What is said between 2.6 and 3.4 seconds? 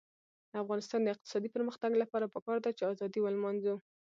ده چې ازادي